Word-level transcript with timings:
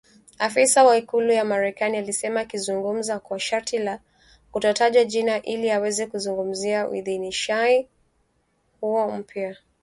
afisa 0.39 0.83
wa 0.83 0.97
ikulu 0.97 1.31
ya 1.31 1.45
Marekani 1.45 1.97
alisema 1.97 2.39
akizungumza 2.39 3.19
kwa 3.19 3.39
sharti 3.39 3.77
la 3.77 3.99
kutotajwa 4.51 5.03
jina 5.03 5.41
ili 5.41 5.71
aweze 5.71 6.07
kuzungumzia 6.07 6.89
uidhinishaji 6.89 7.87
huo 8.81 9.11
mpya 9.11 9.57